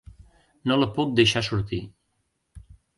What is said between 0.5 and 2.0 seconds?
No la puc deixar sortir.